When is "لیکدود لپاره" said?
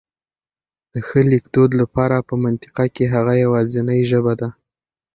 1.31-2.25